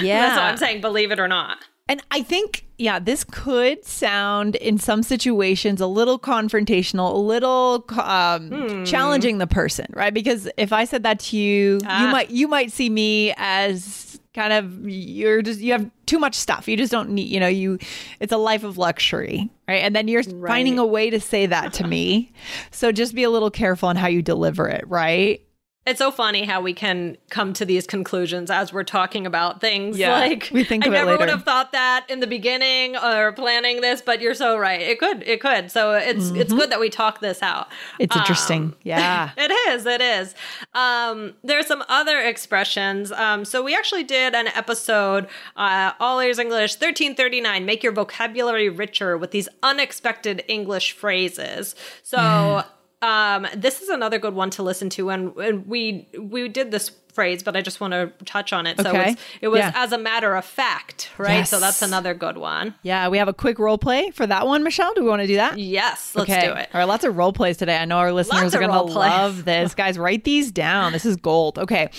That's 0.02 0.36
what 0.36 0.44
I'm 0.46 0.58
saying. 0.58 0.82
Believe 0.82 1.12
it 1.12 1.20
or 1.20 1.28
not. 1.28 1.58
And 1.92 2.02
I 2.10 2.22
think, 2.24 2.66
yeah, 2.78 3.00
this 3.00 3.26
could 3.26 3.84
sound 3.84 4.56
in 4.56 4.78
some 4.78 5.04
situations 5.04 5.82
a 5.82 5.88
little 5.88 6.18
confrontational, 6.18 7.14
a 7.14 7.18
little 7.18 7.84
um, 8.00 8.50
Hmm. 8.50 8.84
challenging 8.86 9.38
the 9.40 9.48
person, 9.48 9.88
right? 9.94 10.14
Because 10.14 10.48
if 10.56 10.72
I 10.72 10.86
said 10.86 11.04
that 11.04 11.20
to 11.20 11.38
you, 11.38 11.74
you 11.74 11.80
Ah. 11.86 12.10
might 12.12 12.30
you 12.32 12.48
might 12.48 12.72
see 12.72 12.90
me 12.90 13.34
as 13.36 14.20
kind 14.34 14.54
of 14.54 14.88
you're 14.90 15.42
just 15.42 15.60
you 15.60 15.74
have 15.74 15.86
too 16.06 16.18
much 16.18 16.36
stuff. 16.36 16.70
You 16.70 16.78
just 16.78 16.94
don't 16.94 17.10
need, 17.10 17.28
you 17.28 17.42
know, 17.42 17.48
you 17.50 17.78
it's 18.22 18.32
a 18.32 18.38
life 18.38 18.64
of 18.64 18.78
luxury, 18.78 19.50
right? 19.68 19.84
And 19.84 19.94
then 19.94 20.08
you're 20.08 20.24
finding 20.24 20.80
a 20.80 20.86
way 20.86 21.10
to 21.10 21.20
say 21.20 21.46
that 21.48 21.74
to 21.74 21.84
me. 21.86 22.32
So 22.72 22.94
just 22.94 23.14
be 23.14 23.24
a 23.24 23.30
little 23.30 23.52
careful 23.52 23.90
on 23.90 23.98
how 23.98 24.08
you 24.08 24.22
deliver 24.22 24.70
it, 24.70 24.86
right? 24.88 25.42
It's 25.84 25.98
so 25.98 26.12
funny 26.12 26.46
how 26.46 26.62
we 26.62 26.74
can 26.74 27.18
come 27.32 27.54
to 27.54 27.66
these 27.66 27.88
conclusions 27.88 28.52
as 28.52 28.72
we're 28.72 28.84
talking 28.84 29.26
about 29.26 29.62
things. 29.62 29.98
Yeah, 29.98 30.12
like 30.20 30.52
we 30.54 30.64
think 30.64 30.86
I 30.86 30.90
never 30.90 31.18
would 31.18 31.28
have 31.28 31.44
thought 31.44 31.72
that 31.72 32.06
in 32.08 32.20
the 32.20 32.28
beginning 32.28 32.96
or 32.96 33.32
planning 33.32 33.82
this, 33.82 34.00
but 34.00 34.22
you're 34.22 34.36
so 34.36 34.58
right. 34.60 34.80
It 34.80 35.00
could, 35.00 35.24
it 35.24 35.42
could. 35.42 35.72
So 35.72 35.94
it's 35.94 36.30
it's 36.32 36.54
good 36.54 36.70
that 36.72 36.80
we 36.80 36.92
talk 36.92 37.20
this 37.20 37.42
out. 37.42 37.68
Mm-hmm. 37.70 37.96
It's 38.04 38.16
Um, 38.16 38.22
interesting. 38.22 38.76
yeah. 38.84 39.32
It 39.38 39.52
is. 39.70 39.86
It 39.88 40.02
is. 40.02 40.36
Um, 40.76 41.34
there's 41.44 41.66
some 41.66 41.84
other 41.90 42.20
expressions. 42.20 43.12
Um, 43.12 43.44
so 43.44 43.64
we 43.64 43.76
actually 43.76 44.04
did 44.04 44.36
an 44.36 44.50
episode, 44.50 45.28
uh, 45.58 45.94
All 46.00 46.20
Ears 46.20 46.38
English 46.38 46.74
1339, 46.74 47.66
make 47.66 47.82
your 47.82 47.92
vocabulary 47.92 48.70
richer 48.70 49.18
with 49.18 49.32
these 49.32 49.50
unexpected 49.64 50.44
English 50.48 50.92
phrases. 50.92 51.74
So. 52.04 52.64
Um, 53.02 53.48
this 53.56 53.82
is 53.82 53.90
another 53.90 54.20
good 54.20 54.36
one 54.36 54.50
to 54.52 54.64
listen 54.64 54.90
to, 54.92 55.10
and, 55.10 55.36
and 55.38 55.66
we 55.68 56.08
we 56.20 56.48
did 56.48 56.70
this 56.72 56.92
phrase, 57.14 57.44
but 57.44 57.58
I 57.58 57.62
just 57.62 57.82
want 57.82 57.92
to 57.94 58.12
touch 58.26 58.54
on 58.54 58.66
it. 58.66 58.80
So 58.80 58.90
Okay. 58.90 59.12
it's, 59.12 59.22
it 59.42 59.48
was 59.50 59.60
Yeah. 59.60 59.72
as 59.76 59.92
a 59.92 59.98
matter 59.98 60.34
of 60.36 60.46
fact, 60.46 61.10
right? 61.18 61.46
So 61.46 61.60
that's 61.60 61.82
another 61.82 62.14
good 62.14 62.38
one. 62.38 62.74
Yeah, 62.84 63.10
we 63.10 63.18
have 63.18 63.28
a 63.28 63.34
quick 63.34 63.60
role 63.60 63.78
play 63.78 64.12
for 64.12 64.26
that 64.28 64.46
one, 64.48 64.64
Michelle. 64.64 64.94
Do 64.94 65.04
we 65.04 65.10
want 65.10 65.22
to 65.22 65.28
do 65.28 65.36
that? 65.36 65.58
Yes, 65.58 66.14
let's 66.16 66.30
okay. 66.30 66.46
do 66.46 66.54
it. 66.54 66.70
All 66.74 66.80
right, 66.80 66.86
lots 66.88 67.04
of 67.04 67.18
role 67.18 67.34
plays 67.34 67.58
today. 67.58 67.78
I 67.78 67.86
know 67.86 67.98
our 67.98 68.14
listeners 68.14 68.44
Lots 68.44 68.56
are 68.56 68.60
going 68.60 68.72
to 68.72 68.82
love 68.94 69.44
this. 69.46 69.76
Guys, 69.76 69.98
write 69.98 70.24
these 70.24 70.52
down. 70.52 70.94
This 70.94 71.06
is 71.06 71.18
gold. 71.18 71.60
Okay. 71.60 71.90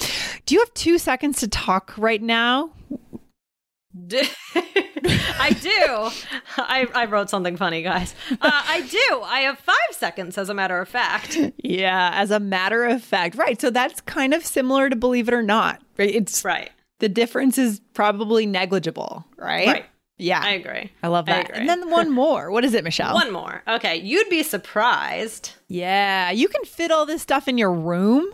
Do 0.46 0.54
you 0.54 0.60
have 0.60 0.72
two 0.72 0.98
seconds 0.98 1.40
to 1.40 1.48
talk 1.48 1.92
right 1.98 2.22
now? 2.22 2.70
I 5.38 5.50
do. 5.60 6.10
I, 6.62 6.86
I 6.94 7.04
wrote 7.06 7.30
something 7.30 7.56
funny, 7.56 7.82
guys. 7.82 8.14
Uh, 8.30 8.36
I 8.42 8.80
do. 8.82 9.20
I 9.24 9.40
have 9.40 9.58
five 9.58 9.76
seconds, 9.92 10.38
as 10.38 10.48
a 10.48 10.54
matter 10.54 10.78
of 10.80 10.88
fact. 10.88 11.38
Yeah, 11.58 12.10
as 12.14 12.30
a 12.30 12.40
matter 12.40 12.84
of 12.84 13.02
fact. 13.02 13.36
Right. 13.36 13.60
So 13.60 13.70
that's 13.70 14.00
kind 14.02 14.34
of 14.34 14.44
similar 14.44 14.88
to 14.90 14.96
believe 14.96 15.28
it 15.28 15.34
or 15.34 15.42
not. 15.42 15.82
Right. 15.98 16.14
It's 16.14 16.44
Right. 16.44 16.70
the 17.00 17.08
difference 17.08 17.58
is 17.58 17.80
probably 17.94 18.46
negligible, 18.46 19.26
right? 19.36 19.66
Right. 19.66 19.84
Yeah. 20.18 20.40
I 20.42 20.50
agree. 20.50 20.92
I 21.02 21.08
love 21.08 21.28
I 21.28 21.32
that. 21.32 21.44
agree. 21.48 21.58
and 21.60 21.68
then 21.68 21.90
one 21.90 22.10
more. 22.22 22.50
What 22.52 22.64
is 22.64 22.74
it, 22.74 22.84
Michelle? 22.84 23.14
One 23.14 23.32
more. 23.32 23.62
Okay. 23.66 23.96
You'd 23.96 24.28
be 24.28 24.42
surprised. 24.44 25.52
Yeah. 25.68 26.30
You 26.30 26.46
can 26.48 26.64
fit 26.64 26.90
all 26.92 27.06
this 27.06 27.22
stuff 27.22 27.48
in 27.48 27.58
your 27.58 27.72
room. 27.72 28.26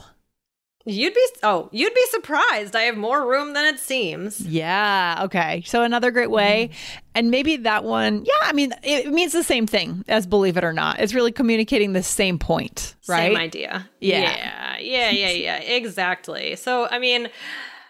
You'd 0.88 1.14
be 1.14 1.26
oh, 1.42 1.68
you'd 1.72 1.94
be 1.94 2.04
surprised. 2.10 2.74
I 2.74 2.82
have 2.82 2.96
more 2.96 3.28
room 3.28 3.52
than 3.52 3.66
it 3.66 3.78
seems. 3.78 4.40
Yeah. 4.40 5.22
Okay. 5.24 5.62
So 5.66 5.82
another 5.82 6.10
great 6.10 6.30
way. 6.30 6.70
Mm-hmm. 6.70 6.98
And 7.14 7.30
maybe 7.30 7.56
that 7.56 7.84
one, 7.84 8.24
yeah, 8.24 8.32
I 8.42 8.52
mean, 8.52 8.72
it 8.82 9.12
means 9.12 9.32
the 9.32 9.42
same 9.42 9.66
thing 9.66 10.04
as 10.08 10.26
believe 10.26 10.56
it 10.56 10.64
or 10.64 10.72
not. 10.72 11.00
It's 11.00 11.14
really 11.14 11.32
communicating 11.32 11.92
the 11.92 12.02
same 12.02 12.38
point, 12.38 12.94
right? 13.08 13.32
Same 13.32 13.36
idea. 13.36 13.88
Yeah. 14.00 14.20
Yeah. 14.20 14.78
Yeah. 14.78 15.10
Yeah. 15.10 15.30
Yeah. 15.30 15.56
exactly. 15.58 16.54
So, 16.56 16.86
I 16.88 16.98
mean, 16.98 17.28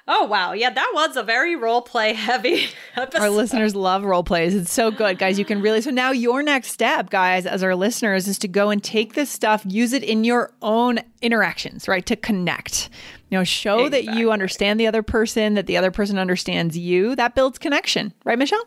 oh, 0.09 0.25
wow. 0.25 0.53
Yeah. 0.53 0.71
That 0.71 0.91
was 0.95 1.17
a 1.17 1.23
very 1.23 1.55
role 1.55 1.83
play 1.83 2.15
heavy 2.15 2.69
episode. 2.97 3.23
Our 3.23 3.31
listeners 3.31 3.75
love 3.77 4.05
role 4.05 4.25
plays. 4.25 4.55
It's 4.55 4.73
so 4.73 4.91
good, 4.91 5.19
guys. 5.19 5.39
You 5.39 5.45
can 5.45 5.61
really. 5.61 5.81
So 5.81 5.91
now 5.91 6.11
your 6.11 6.43
next 6.43 6.73
step, 6.73 7.11
guys, 7.11 7.47
as 7.47 7.63
our 7.63 7.77
listeners, 7.77 8.27
is 8.27 8.39
to 8.41 8.49
go 8.49 8.71
and 8.71 8.83
take 8.83 9.15
this 9.15 9.31
stuff, 9.31 9.63
use 9.67 9.93
it 9.93 10.03
in 10.03 10.25
your 10.25 10.53
own 10.63 10.99
interactions, 11.23 11.87
right? 11.87 12.05
To 12.07 12.17
connect. 12.17 12.91
You 13.31 13.39
know, 13.39 13.45
show 13.45 13.91
that 13.91 14.05
you 14.05 14.33
understand 14.33 14.81
the 14.81 14.87
other 14.87 15.03
person, 15.03 15.55
that 15.55 15.67
the 15.67 15.77
other 15.77 15.91
person 15.91 16.19
understands 16.19 16.79
you. 16.79 17.15
That 17.15 17.35
builds 17.35 17.59
connection, 17.59 18.15
right, 18.25 18.39
Michelle? 18.39 18.65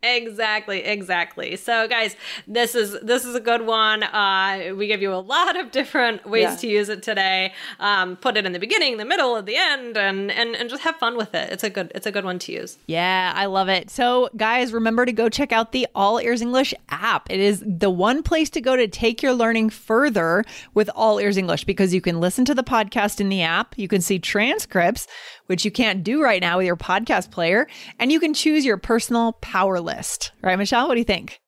Exactly, 0.00 0.84
exactly. 0.84 1.56
So 1.56 1.88
guys, 1.88 2.14
this 2.46 2.76
is 2.76 2.96
this 3.02 3.24
is 3.24 3.34
a 3.34 3.40
good 3.40 3.66
one. 3.66 4.04
Uh 4.04 4.72
we 4.76 4.86
give 4.86 5.02
you 5.02 5.12
a 5.12 5.16
lot 5.18 5.58
of 5.58 5.72
different 5.72 6.24
ways 6.24 6.42
Yeah. 6.42 6.56
to 6.56 6.66
use 6.68 6.88
it 6.88 7.02
today. 7.02 7.52
Um 7.80 8.16
put 8.16 8.36
it 8.36 8.46
in 8.46 8.52
the 8.52 8.60
beginning, 8.60 8.96
the 8.98 9.04
middle, 9.04 9.36
at 9.36 9.46
the 9.46 9.56
end 9.56 9.96
and 9.98 10.30
and 10.30 10.54
and 10.54 10.70
just 10.70 10.82
have 10.84 10.96
fun 10.96 11.16
with 11.16 11.34
it. 11.34 11.50
It's 11.52 11.64
a 11.64 11.70
good 11.70 11.90
it's 11.96 12.06
a 12.06 12.12
good 12.12 12.24
one 12.24 12.38
to 12.40 12.52
use. 12.52 12.78
Yeah, 12.86 13.32
I 13.34 13.46
love 13.46 13.68
it. 13.68 13.90
So, 13.90 14.28
guys, 14.36 14.72
remember 14.72 15.04
to 15.04 15.12
go 15.12 15.28
check 15.28 15.50
out 15.50 15.72
the 15.72 15.88
All 15.96 16.18
Ears 16.20 16.42
English 16.42 16.72
app. 16.90 17.28
It 17.28 17.40
is 17.40 17.64
the 17.66 17.90
one 17.90 18.22
place 18.22 18.50
to 18.50 18.60
go 18.60 18.76
to 18.76 18.86
take 18.86 19.20
your 19.20 19.32
learning 19.34 19.70
further 19.70 20.44
with 20.74 20.88
All 20.94 21.18
Ears 21.18 21.36
English 21.36 21.64
because 21.64 21.92
you 21.92 22.00
can 22.00 22.20
listen 22.20 22.44
to 22.44 22.54
the 22.54 22.62
podcast 22.62 23.20
in 23.20 23.30
the 23.30 23.42
app, 23.42 23.74
you 23.76 23.88
can 23.88 24.00
see 24.00 24.20
transcripts, 24.20 25.08
which 25.48 25.64
you 25.64 25.70
can't 25.70 26.02
do 26.02 26.22
right 26.22 26.40
now 26.40 26.56
with 26.56 26.66
your 26.66 26.76
podcast 26.76 27.30
player, 27.30 27.66
and 27.98 28.10
you 28.10 28.20
can 28.20 28.32
choose 28.32 28.64
your 28.64 28.78
personal 28.78 29.32
power 29.34 29.80
list. 29.80 30.32
Right, 30.42 30.56
Michelle? 30.56 30.88
What 30.88 30.94
do 30.94 31.00
you 31.00 31.04
think? 31.04 31.40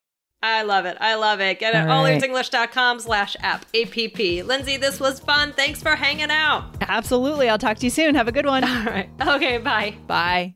I 0.43 0.63
love 0.63 0.85
it. 0.85 0.97
I 0.99 1.15
love 1.15 1.39
it. 1.39 1.59
Get 1.59 1.75
it 1.75 1.87
All 1.87 2.03
right. 2.03 2.19
allearsenglish.com 2.19 2.99
slash 2.99 3.37
app 3.41 3.63
app. 3.75 4.45
Lindsay, 4.45 4.77
this 4.77 4.99
was 4.99 5.19
fun. 5.19 5.53
Thanks 5.53 5.81
for 5.83 5.95
hanging 5.95 6.31
out. 6.31 6.77
Absolutely. 6.81 7.47
I'll 7.47 7.59
talk 7.59 7.77
to 7.77 7.85
you 7.85 7.91
soon. 7.91 8.15
Have 8.15 8.27
a 8.27 8.31
good 8.31 8.45
one. 8.47 8.63
All 8.63 8.83
right. 8.85 9.09
Okay, 9.21 9.59
bye. 9.59 9.95
Bye. 10.07 10.55